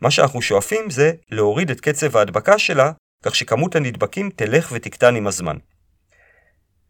[0.00, 2.92] מה שאנחנו שואפים זה להוריד את קצב ההדבקה שלה,
[3.24, 5.56] כך שכמות הנדבקים תלך ותקטן עם הזמן.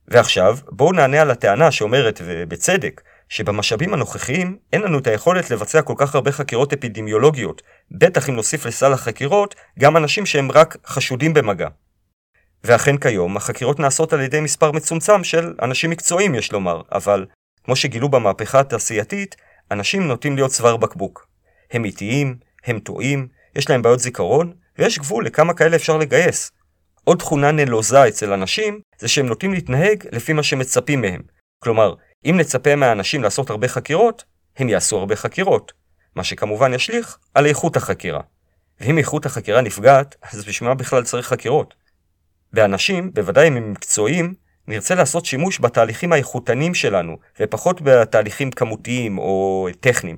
[0.08, 5.94] ועכשיו, בואו נענה על הטענה שאומרת, ובצדק, שבמשאבים הנוכחיים אין לנו את היכולת לבצע כל
[5.96, 11.68] כך הרבה חקירות אפידמיולוגיות, בטח אם נוסיף לסל החקירות גם אנשים שהם רק חשודים במגע.
[12.64, 17.26] ואכן כיום, החקירות נעשות על ידי מספר מצומצם של אנשים מקצועיים יש לומר, אבל
[17.64, 19.36] כמו שגילו במהפכה התעשייתית,
[19.70, 21.28] אנשים נוטים להיות צוואר בקבוק.
[21.70, 26.50] הם איטיים, הם טועים, יש להם בעיות זיכרון, ויש גבול לכמה כאלה אפשר לגייס.
[27.04, 31.20] עוד תכונה נלוזה אצל אנשים, זה שהם נוטים להתנהג לפי מה שמצפים מהם.
[31.58, 34.24] כלומר, אם נצפה מהאנשים לעשות הרבה חקירות,
[34.56, 35.72] הם יעשו הרבה חקירות,
[36.14, 38.20] מה שכמובן ישליך על איכות החקירה.
[38.80, 41.74] ואם איכות החקירה נפגעת, אז בשביל מה בכלל צריך חקירות?
[42.52, 44.34] באנשים, בוודאי אם הם מקצועיים,
[44.66, 50.16] נרצה לעשות שימוש בתהליכים האיכותניים שלנו, ופחות בתהליכים כמותיים או טכניים.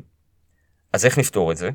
[0.92, 1.70] אז איך נפתור את זה?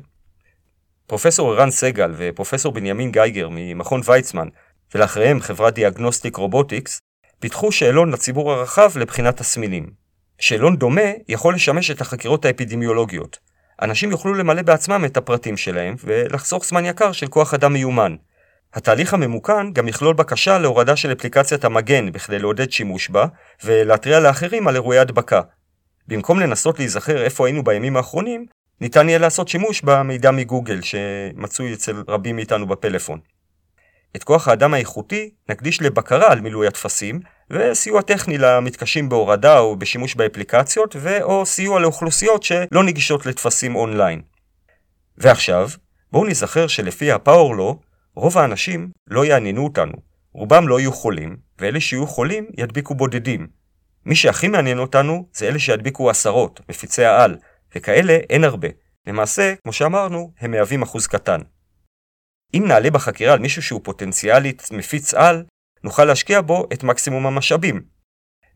[1.06, 4.48] פרופסור ערן סגל ופרופסור בנימין גייגר ממכון ויצמן,
[4.94, 7.00] ולאחריהם חברת Diagnostic Robotics,
[7.40, 10.05] פיתחו שאלון לציבור הרחב לבחינת תסמינים.
[10.38, 13.38] שאלון דומה יכול לשמש את החקירות האפידמיולוגיות.
[13.82, 18.16] אנשים יוכלו למלא בעצמם את הפרטים שלהם ולחסוך זמן יקר של כוח אדם מיומן.
[18.74, 23.26] התהליך הממוכן גם יכלול בקשה להורדה של אפליקציית המגן בכדי לעודד שימוש בה,
[23.64, 25.40] ולהתריע לאחרים על אירועי הדבקה.
[26.08, 28.46] במקום לנסות להיזכר איפה היינו בימים האחרונים,
[28.80, 33.20] ניתן יהיה לעשות שימוש במידע מגוגל שמצוי אצל רבים מאיתנו בפלאפון.
[34.16, 40.14] את כוח האדם האיכותי נקדיש לבקרה על מילוי הטפסים, וסיוע טכני למתקשים בהורדה או בשימוש
[40.14, 44.22] באפליקציות, ו/או סיוע לאוכלוסיות שלא נגישות לטפסים אונליין.
[45.18, 45.68] ועכשיו,
[46.12, 47.80] בואו נזכר שלפי הפאור לו,
[48.14, 49.92] רוב האנשים לא יעניינו אותנו.
[50.32, 53.46] רובם לא יהיו חולים, ואלה שיהיו חולים ידביקו בודדים.
[54.06, 57.36] מי שהכי מעניין אותנו זה אלה שידביקו עשרות, מפיצי העל,
[57.74, 58.68] וכאלה אין הרבה.
[59.06, 61.40] למעשה, כמו שאמרנו, הם מהווים אחוז קטן.
[62.54, 65.44] אם נעלה בחקירה על מישהו שהוא פוטנציאלית מפיץ על,
[65.84, 67.82] נוכל להשקיע בו את מקסימום המשאבים.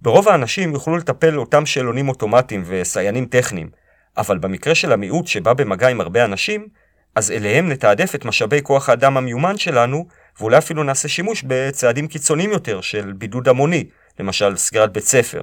[0.03, 3.71] ברוב האנשים יוכלו לטפל אותם שאלונים אוטומטיים וסיינים טכניים,
[4.17, 6.69] אבל במקרה של המיעוט שבא במגע עם הרבה אנשים,
[7.15, 10.07] אז אליהם נתעדף את משאבי כוח האדם המיומן שלנו,
[10.39, 13.89] ואולי אפילו נעשה שימוש בצעדים קיצוניים יותר של בידוד המוני,
[14.21, 15.43] למשל סגירת בית ספר,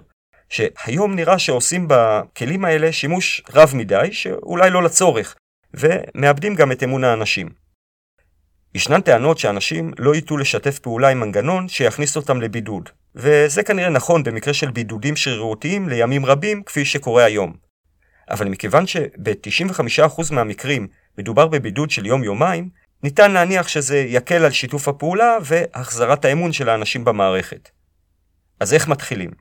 [0.50, 5.36] שהיום נראה שעושים בכלים האלה שימוש רב מדי, שאולי לא לצורך,
[5.74, 7.67] ומאבדים גם את אמון האנשים.
[8.78, 14.24] ישנן טענות שאנשים לא ייטו לשתף פעולה עם מנגנון שיכניס אותם לבידוד, וזה כנראה נכון
[14.24, 17.54] במקרה של בידודים שרירותיים לימים רבים כפי שקורה היום.
[18.30, 20.88] אבל מכיוון שב-95% מהמקרים
[21.18, 22.70] מדובר בבידוד של יום-יומיים,
[23.04, 27.70] ניתן להניח שזה יקל על שיתוף הפעולה והחזרת האמון של האנשים במערכת.
[28.60, 29.32] אז איך מתחילים?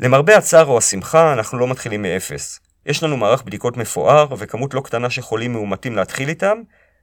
[0.00, 2.60] למרבה הצער או השמחה, אנחנו לא מתחילים מאפס.
[2.86, 6.58] יש לנו מערך בדיקות מפואר וכמות לא קטנה של חולים מאומתים להתחיל איתם,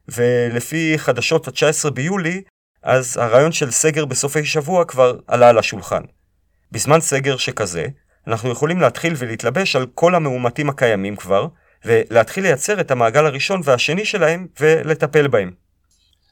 [0.08, 2.42] ולפי חדשות ה-19 ביולי,
[2.84, 6.02] אז הרעיון של סגר בסופי שבוע כבר עלה על השולחן.
[6.72, 7.86] בזמן סגר שכזה,
[8.28, 11.48] אנחנו יכולים להתחיל ולהתלבש על כל המאומתים הקיימים כבר,
[11.86, 15.52] ולהתחיל לייצר את המעגל הראשון והשני שלהם ולטפל בהם.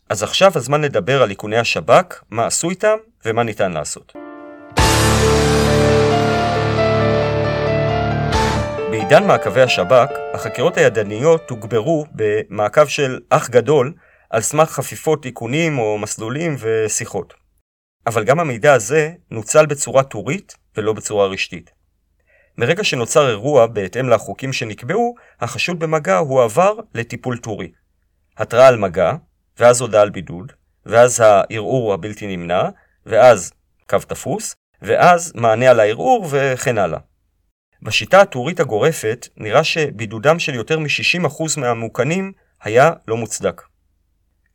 [0.10, 4.18] אז עכשיו הזמן לדבר על איכוני השב"כ, מה עשו איתם ומה ניתן לעשות.
[9.10, 13.93] בעידן מעקבי השב"כ, החקירות הידניות תוגברו במעקב של אח גדול
[14.30, 17.34] על סמך חפיפות איכונים או מסלולים ושיחות.
[18.08, 21.72] אבל גם המידע הזה נוצל בצורה טורית ולא בצורה רשתית.
[22.58, 27.72] מרגע שנוצר אירוע בהתאם לחוקים שנקבעו, החשוד במגע הועבר לטיפול טורי.
[28.38, 29.12] התראה על מגע,
[29.60, 30.52] ואז הודעה על בידוד,
[30.86, 32.69] ואז הערעור הבלתי נמנע,
[33.06, 33.52] ואז
[33.89, 37.00] קו תפוס, ואז מענה על הערעור וכן הלאה.
[37.81, 42.31] בשיטה הטורית הגורפת נראה שבידודם של יותר מ-60% מהמוקנים
[42.63, 43.61] היה לא מוצדק.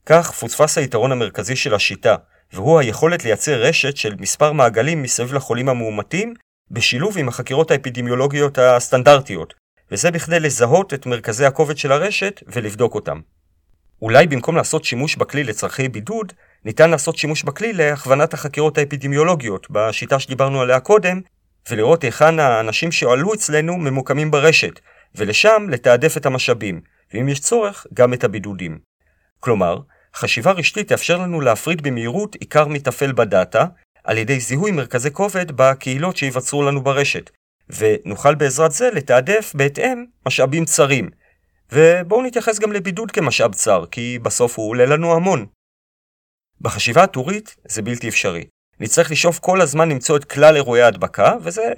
[0.07, 2.17] כך פוספס היתרון המרכזי של השיטה,
[2.53, 6.35] והוא היכולת לייצר רשת של מספר מעגלים מסביב לחולים המאומתים,
[6.71, 9.55] בשילוב עם החקירות האפידמיולוגיות הסטנדרטיות,
[9.91, 13.21] וזה בכדי לזהות את מרכזי הכובד של הרשת ולבדוק אותם.
[14.03, 16.33] אולי במקום לעשות שימוש בכלי לצרכי בידוד,
[16.65, 21.21] ניתן לעשות שימוש בכלי להכוונת החקירות האפידמיולוגיות, בשיטה שדיברנו עליה קודם,
[21.71, 24.81] ולראות היכן האנשים שעלו אצלנו ממוקמים ברשת,
[25.15, 26.81] ולשם לתעדף את המשאבים,
[27.15, 28.79] ואם יש צורך, גם את הבידודים.
[29.41, 29.79] כלומר,
[30.15, 33.67] חשיבה רשתית תאפשר לנו להפריד במהירות עיקר מתפעל בדאטה,
[34.05, 37.31] על ידי זיהוי מרכזי כובד בקהילות שייווצרו לנו ברשת,
[37.71, 41.11] ונוכל בעזרת זה לתעדף בהתאם משאבים צרים.
[41.73, 45.47] ובואו נתייחס גם לבידוד כמשאב צר, כי בסוף הוא עולה לנו המון.
[46.61, 48.45] בחשיבה הטורית זה בלתי אפשרי.
[48.81, 51.73] נצטרך לשאוף כל הזמן למצוא את כלל אירועי ההדבקה, וזה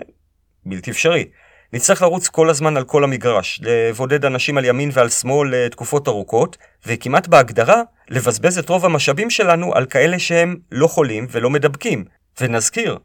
[0.66, 1.28] בלתי אפשרי.
[1.72, 6.56] נצטרך לרוץ כל הזמן על כל המגרש, לבודד אנשים על ימין ועל שמאל לתקופות ארוכות,
[6.87, 12.04] וכמעט בהגדרה, לבזבז את רוב המשאבים שלנו על כאלה שהם לא חולים ולא מדבקים.
[12.40, 12.98] ונזכיר,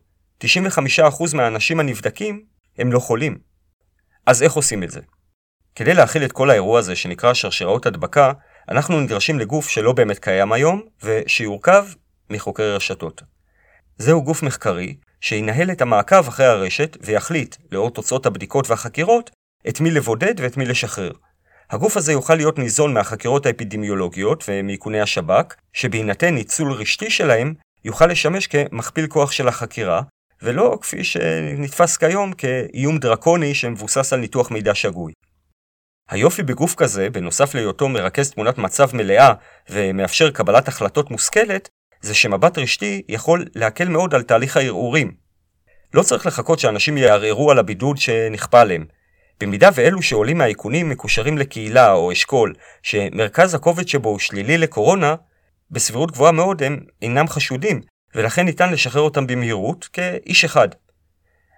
[0.44, 0.48] 95%
[1.34, 2.44] מהאנשים הנבדקים
[2.78, 3.38] הם לא חולים.
[4.26, 5.00] אז איך עושים את זה?
[5.76, 8.32] כדי להכיל את כל האירוע הזה שנקרא שרשראות הדבקה,
[8.70, 11.86] אנחנו נדרשים לגוף שלא באמת קיים היום, ושיורכב
[12.30, 13.22] מחוקרי רשתות.
[14.02, 19.30] זהו גוף מחקרי שינהל את המעקב אחרי הרשת ויחליט, לאור תוצאות הבדיקות והחקירות,
[19.68, 21.12] את מי לבודד ואת מי לשחרר.
[21.70, 27.54] הגוף הזה יוכל להיות ניזון מהחקירות האפידמיולוגיות ומאיכוני השב"כ, שבהינתן ניצול רשתי שלהם,
[27.86, 30.02] יוכל לשמש כמכפיל כוח של החקירה,
[30.42, 35.14] ולא כפי שנתפס כיום כאיום דרקוני שמבוסס על ניתוח מידע שגוי.
[36.10, 39.34] היופי בגוף כזה, בנוסף להיותו מרכז תמונת מצב מלאה
[39.70, 41.70] ומאפשר קבלת החלטות מושכלת,
[42.02, 45.12] זה שמבט רשתי יכול להקל מאוד על תהליך הערעורים.
[45.94, 48.86] לא צריך לחכות שאנשים יערערו על הבידוד שנכפה עליהם.
[49.40, 55.16] במידה ואלו שעולים מהאיכונים מקושרים לקהילה או אשכול, שמרכז הכובד שבו הוא שלילי לקורונה,
[55.72, 57.82] בסבירות גבוהה מאוד הם אינם חשודים,
[58.16, 60.70] ולכן ניתן לשחרר אותם במהירות כאיש אחד.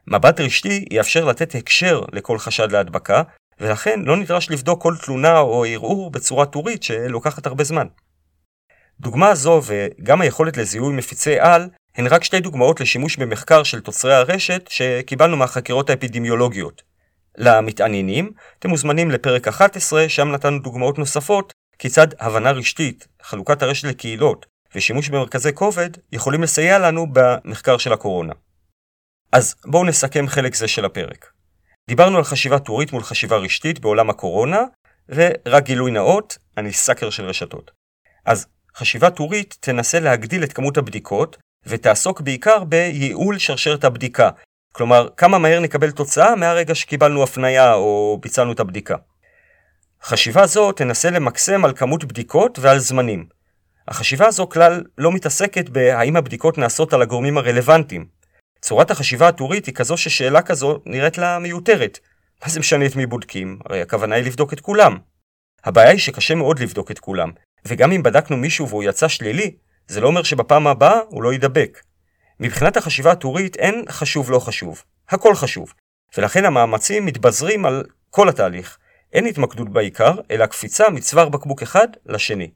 [0.08, 3.22] מבט רשתי יאפשר לתת הקשר לכל חשד להדבקה,
[3.60, 7.88] ולכן לא נדרש לבדוק כל תלונה או ערעור בצורה טורית שלוקחת הרבה זמן.
[9.00, 14.14] דוגמה זו וגם היכולת לזיהוי מפיצי על הן רק שתי דוגמאות לשימוש במחקר של תוצרי
[14.14, 16.82] הרשת שקיבלנו מהחקירות האפידמיולוגיות.
[17.38, 24.46] למתעניינים, אתם מוזמנים לפרק 11, שם נתנו דוגמאות נוספות כיצד הבנה רשתית, חלוקת הרשת לקהילות
[24.76, 28.34] ושימוש במרכזי כובד יכולים לסייע לנו במחקר של הקורונה.
[29.32, 31.32] אז בואו נסכם חלק זה של הפרק.
[31.88, 34.62] דיברנו על חשיבה טורית מול חשיבה רשתית בעולם הקורונה,
[35.10, 37.72] ורק גילוי נאות, אני סאקר של רשתות.
[38.26, 44.30] אז חשיבה טורית תנסה להגדיל את כמות הבדיקות, ותעסוק בעיקר בייעול שרשרת הבדיקה.
[44.72, 48.96] כלומר, כמה מהר נקבל תוצאה מהרגע שקיבלנו הפנייה או ביצענו את הבדיקה.
[50.04, 53.26] חשיבה זו תנסה למקסם על כמות בדיקות ועל זמנים.
[53.88, 58.06] החשיבה הזו כלל לא מתעסקת בהאם הבדיקות נעשות על הגורמים הרלוונטיים.
[58.62, 62.00] צורת החשיבה הטורית היא כזו ששאלה כזו נראית לה מיותרת.
[62.44, 63.60] מה זה משנה את מי בודקים?
[63.66, 64.98] הרי הכוונה היא לבדוק את כולם.
[65.64, 67.32] הבעיה היא שקשה מאוד לבדוק את כולם,
[67.68, 69.56] וגם אם בדקנו מישהו והוא יצא שלילי,
[69.88, 71.82] זה לא אומר שבפעם הבאה הוא לא יידבק.
[72.40, 75.74] מבחינת החשיבה הטורית אין חשוב לא חשוב, הכל חשוב,
[76.18, 78.78] ולכן המאמצים מתבזרים על כל התהליך.
[79.14, 82.52] אין התמקדות בעיקר, אלא קפיצה מצוואר בקבוק אחד לשני.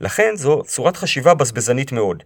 [0.00, 2.22] לכן זו צורת חשיבה בזבזנית מאוד.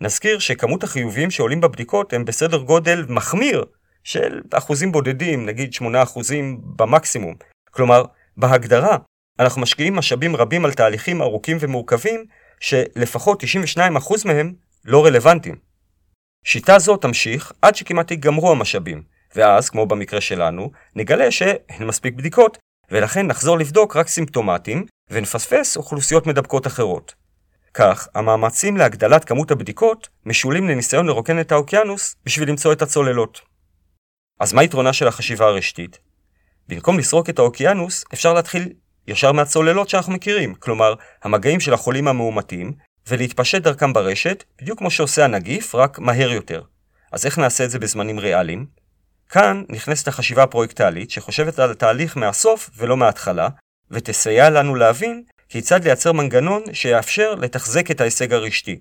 [0.00, 3.64] נזכיר שכמות החיוביים שעולים בבדיקות הם בסדר גודל מחמיר
[4.04, 7.34] של אחוזים בודדים, נגיד 8 אחוזים במקסימום.
[7.70, 8.04] כלומר,
[8.36, 8.96] בהגדרה,
[9.38, 12.24] אנחנו משקיעים משאבים רבים על תהליכים ארוכים ומורכבים,
[12.60, 13.42] שלפחות
[13.76, 13.78] 92%
[14.24, 15.56] מהם לא רלוונטיים.
[16.44, 19.02] שיטה זו תמשיך עד שכמעט ייגמרו המשאבים,
[19.34, 22.58] ואז, כמו במקרה שלנו, נגלה שאין מספיק בדיקות,
[22.90, 27.14] ולכן נחזור לבדוק רק סימפטומטים, ונפספס אוכלוסיות מדבקות אחרות.
[27.74, 33.40] כך, המאמצים להגדלת כמות הבדיקות משולים לניסיון לרוקן את האוקיינוס בשביל למצוא את הצוללות.
[34.40, 35.98] אז מה יתרונה של החשיבה הרשתית?
[36.68, 38.72] במקום לסרוק את האוקיינוס, אפשר להתחיל
[39.08, 42.72] ישר מהצוללות שאנחנו מכירים, כלומר, המגעים של החולים המאומתים,
[43.08, 46.62] ולהתפשט דרכם ברשת, בדיוק כמו שעושה הנגיף, רק מהר יותר.
[47.12, 48.66] אז איך נעשה את זה בזמנים ריאליים?
[49.28, 53.48] כאן נכנסת החשיבה הפרויקטלית, שחושבת על התהליך מהסוף ולא מההתחלה,
[53.90, 58.80] ותסייע לנו להבין כיצד לייצר מנגנון שיאפשר לתחזק את ההישג הרשתי.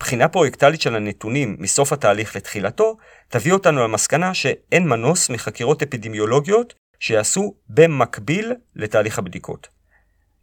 [0.00, 2.96] בחינה פרויקטלית של הנתונים מסוף התהליך לתחילתו,
[3.28, 9.68] תביא אותנו למסקנה שאין מנוס מחקירות אפידמיולוגיות שיעשו במקביל לתהליך הבדיקות.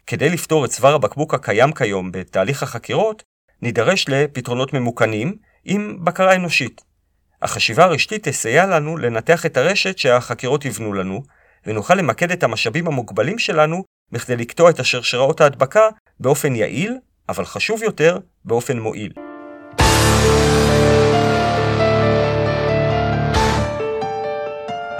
[0.07, 3.23] כדי לפתור את צוואר הבקבוק הקיים כיום בתהליך החקירות,
[3.61, 5.35] נידרש לפתרונות ממוכנים
[5.65, 6.81] עם בקרה אנושית.
[7.41, 11.23] החשיבה הרשתית תסייע לנו לנתח את הרשת שהחקירות יבנו לנו,
[11.65, 15.89] ונוכל למקד את המשאבים המוגבלים שלנו בכדי לקטוע את השרשראות ההדבקה
[16.19, 16.97] באופן יעיל,
[17.29, 19.32] אבל חשוב יותר, באופן מועיל.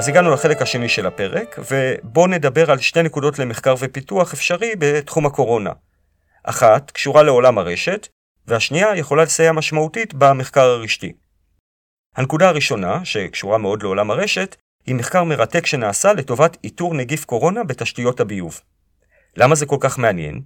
[0.04, 5.26] אז הגענו לחלק השני של הפרק, ובואו נדבר על שתי נקודות למחקר ופיתוח אפשרי בתחום
[5.26, 5.72] הקורונה.
[6.44, 8.08] אחת קשורה לעולם הרשת,
[8.48, 11.14] והשנייה יכולה לסייע משמעותית במחקר הרשתי.
[12.16, 18.20] הנקודה הראשונה, שקשורה מאוד לעולם הרשת, היא מחקר מרתק שנעשה לטובת איתור נגיף קורונה בתשתיות
[18.20, 18.62] הביוב.
[19.38, 20.42] למה זה כל כך מעניין?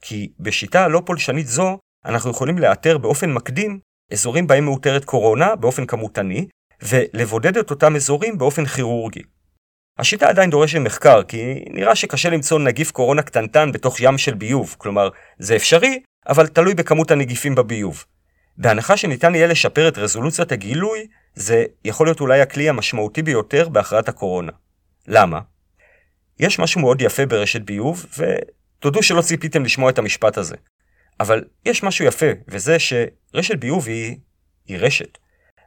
[0.00, 3.80] כי בשיטה לא פולשנית זו, אנחנו יכולים לאתר באופן מקדים
[4.12, 6.46] אזורים בהם מאותרת קורונה באופן כמותני,
[6.82, 9.22] ולבודד את אותם אזורים באופן כירורגי.
[9.98, 14.74] השיטה עדיין דורשת מחקר, כי נראה שקשה למצוא נגיף קורונה קטנטן בתוך ים של ביוב,
[14.78, 15.08] כלומר,
[15.38, 18.04] זה אפשרי, אבל תלוי בכמות הנגיפים בביוב.
[18.58, 24.08] בהנחה שניתן יהיה לשפר את רזולוציית הגילוי, זה יכול להיות אולי הכלי המשמעותי ביותר בהכרעת
[24.08, 24.52] הקורונה.
[25.08, 25.40] למה?
[26.38, 30.56] יש משהו מאוד יפה ברשת ביוב, ותודו שלא ציפיתם לשמוע את המשפט הזה.
[31.20, 34.16] אבל יש משהו יפה, וזה שרשת ביוב היא...
[34.66, 35.18] היא רשת.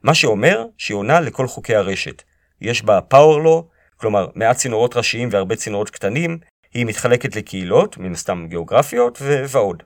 [0.04, 2.24] מה שאומר שהיא עונה לכל חוקי הרשת.
[2.62, 3.64] יש בה law,
[3.98, 6.40] כלומר מעט צינורות ראשיים והרבה צינורות קטנים,
[6.74, 9.84] היא מתחלקת לקהילות, מן הסתם גיאוגרפיות, ו- ועוד.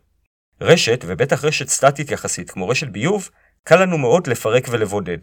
[0.62, 3.30] רשת, ובטח רשת סטטית יחסית כמו רשת ביוב,
[3.63, 5.18] קל לנו מאוד לפרק ולבודד.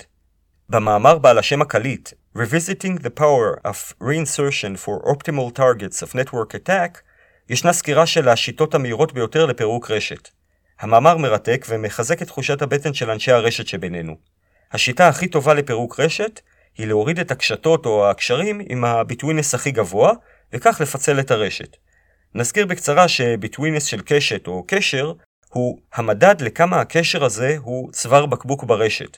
[0.69, 6.99] במאמר בעל השם הקליט Revisiting the Power of Reinsertion for Optimal Targets of Network Attack,
[7.49, 10.29] ישנה סקירה של השיטות המהירות ביותר לפירוק רשת.
[10.81, 14.17] המאמר מרתק ומחזק את תחושת הבטן של אנשי הרשת שבינינו.
[14.73, 16.41] השיטה הכי טובה לפירוק רשת
[16.79, 20.13] היא להוריד את הקשתות או הקשרים עם הביטווינס הכי גבוה,
[20.53, 21.77] וכך לפצל את הרשת.
[22.35, 25.13] נזכיר בקצרה שביטווינס של קשת או קשר
[25.49, 29.17] הוא המדד לכמה הקשר הזה הוא צוואר בקבוק ברשת.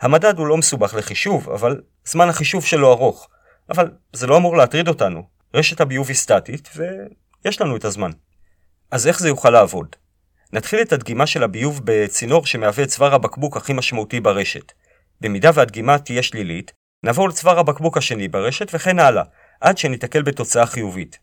[0.00, 3.28] המדד הוא לא מסובך לחישוב, אבל זמן החישוב שלו ארוך.
[3.70, 5.22] אבל זה לא אמור להטריד אותנו.
[5.54, 8.10] רשת הביוב היא סטטית, ויש לנו את הזמן.
[8.90, 9.96] אז איך זה יוכל לעבוד?
[10.54, 14.72] נתחיל את הדגימה של הביוב בצינור שמהווה צוואר הבקבוק הכי משמעותי ברשת.
[15.20, 16.72] במידה והדגימה תהיה שלילית,
[17.02, 19.22] נעבור לצוואר הבקבוק השני ברשת וכן הלאה,
[19.60, 21.18] עד שניתקל בתוצאה חיובית.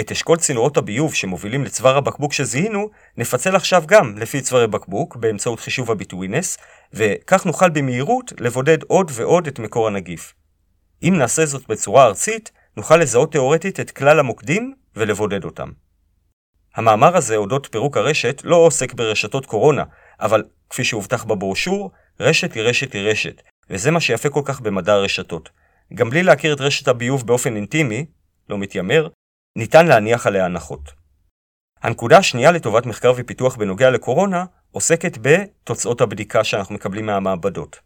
[0.00, 5.60] את אשכול צינורות הביוב שמובילים לצוואר הבקבוק שזיהינו, נפצל עכשיו גם לפי צווארי בקבוק באמצעות
[5.60, 6.58] חישוב הביטווינס,
[6.92, 10.34] וכך נוכל במהירות לבודד עוד ועוד את מקור הנגיף.
[11.02, 15.70] אם נעשה זאת בצורה ארצית, נוכל לזהות תאורטית את כלל המוקדים ולבודד אותם.
[16.74, 19.84] המאמר הזה אודות פירוק הרשת לא עוסק ברשתות קורונה,
[20.20, 24.92] אבל כפי שהובטח בברושור, רשת היא רשת היא רשת, וזה מה שיפה כל כך במדע
[24.92, 25.50] הרשתות.
[25.94, 28.06] גם בלי להכיר את רשת הביוב באופן אינטימי,
[28.48, 29.08] לא מתיימר,
[29.58, 30.92] ניתן להניח עליה הנחות.
[31.82, 37.80] הנקודה השנייה לטובת מחקר ופיתוח בנוגע לקורונה עוסקת בתוצאות הבדיקה שאנחנו מקבלים מהמעבדות.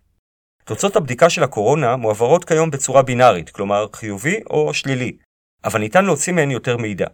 [0.64, 5.16] תוצאות הבדיקה של הקורונה מועברות כיום בצורה בינארית, כלומר חיובי או שלילי,
[5.64, 7.06] אבל ניתן להוציא מהן יותר מידע.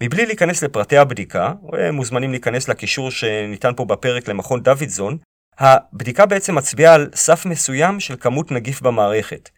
[0.00, 1.52] מבלי להיכנס לפרטי הבדיקה,
[1.92, 5.18] מוזמנים להיכנס לקישור שניתן פה בפרק למכון דוידזון,
[5.58, 9.50] הבדיקה בעצם מצביעה על סף מסוים של כמות נגיף במערכת.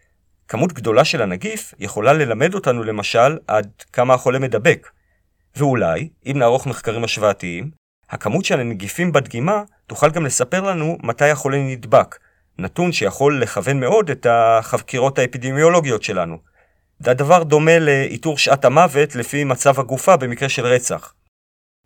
[0.49, 4.89] כמות גדולה של הנגיף יכולה ללמד אותנו למשל עד כמה החולה מדבק.
[5.57, 7.70] ואולי, אם נערוך מחקרים השוואתיים,
[8.11, 12.18] הכמות של הנגיפים בדגימה תוכל גם לספר לנו מתי החולה נדבק,
[12.59, 16.39] נתון שיכול לכוון מאוד את החקירות האפידמיולוגיות שלנו.
[17.05, 21.14] הדבר דומה לאיתור שעת המוות לפי מצב הגופה במקרה של רצח.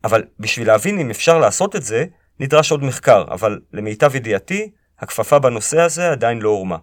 [0.05, 2.05] אבל בשביל להבין אם אפשר לעשות את זה,
[2.41, 6.77] נדרש עוד מחקר, אבל למיטב ידיעתי, הכפפה בנושא הזה עדיין לא הורמה.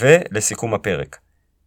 [0.00, 1.18] ולסיכום הפרק.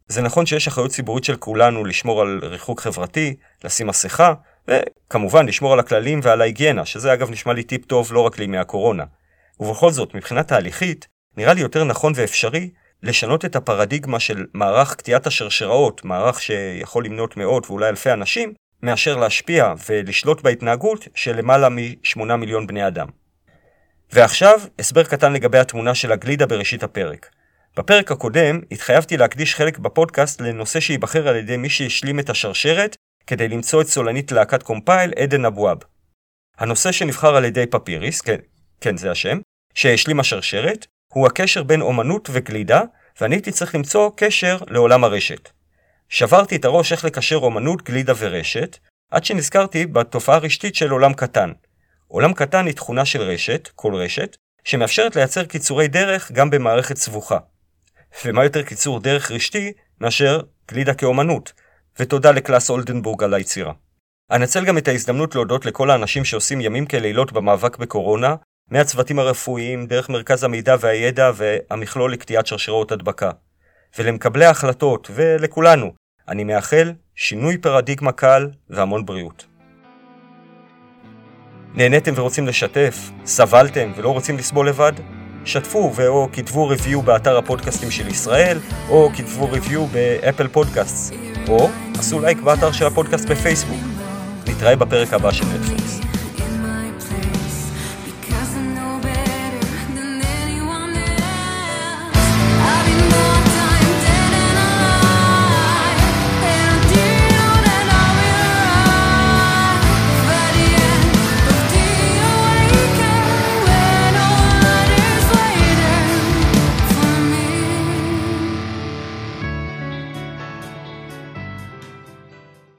[0.08, 4.34] זה נכון שיש אחריות ציבורית של כולנו לשמור על ריחוק חברתי, לשים מסכה,
[4.68, 8.58] וכמובן לשמור על הכללים ועל ההיגיינה, שזה אגב נשמע לי טיפ טוב לא רק לימי
[8.58, 9.04] הקורונה.
[9.60, 12.70] ובכל זאת, מבחינה תהליכית, נראה לי יותר נכון ואפשרי
[13.06, 18.54] לשנות את הפרדיגמה של מערך קטיעת השרשראות, מערך שיכול למנות מאות ואולי אלפי אנשים,
[18.84, 23.08] מאשר להשפיע ולשלוט בהתנהגות של למעלה מ-8 מיליון בני אדם.
[24.14, 27.30] ועכשיו, הסבר קטן לגבי התמונה של הגלידה בראשית הפרק.
[27.78, 32.96] בפרק הקודם התחייבתי להקדיש חלק בפודקאסט לנושא שייבחר על ידי מי שהשלים את השרשרת
[33.28, 35.78] כדי למצוא את סולנית להקת קומפייל עדן אבואב.
[36.58, 38.40] הנושא שנבחר על ידי פפיריס, כן,
[38.82, 39.40] כן זה השם,
[39.74, 42.82] שהשלים השרשרת, הוא הקשר בין אומנות וגלידה,
[43.22, 45.50] ואני הייתי צריך למצוא קשר לעולם הרשת.
[46.10, 48.78] שברתי את הראש איך לקשר אומנות, גלידה ורשת,
[49.12, 51.52] עד שנזכרתי בתופעה רשתית של עולם קטן.
[52.08, 57.38] עולם קטן היא תכונה של רשת, כל רשת, שמאפשרת לייצר קיצורי דרך גם במערכת סבוכה.
[58.26, 60.42] ומה יותר קיצור דרך רשתי מאשר
[60.72, 61.54] גלידה כאומנות,
[62.00, 63.74] ותודה לקלאס אולדנבורג על היצירה.
[64.32, 68.36] אנצל גם את ההזדמנות להודות לכל האנשים שעושים ימים כלילות במאבק בקורונה,
[68.72, 73.32] מהצוותים הרפואיים, דרך מרכז המידע והידע והמכלול לקטיעת שרשראות הדבקה.
[74.00, 75.94] ולמקבלי ההחלטות, ולכולנו,
[76.28, 79.46] אני מאחל שינוי פרדיגמה קל והמון בריאות.
[81.74, 83.12] נהניתם ורוצים לשתף?
[83.26, 84.94] סבלתם ולא רוצים לסבול לבד?
[85.46, 88.58] שתפו ו/או כתבו review באתר הפודקאסטים של ישראל,
[88.90, 91.14] או כתבו review ב Apple Podcast,
[91.48, 93.80] או עשו לייק באתר של הפודקאסט בפייסבוק.
[94.48, 95.85] נתראה בפרק הבא של נטפליקס.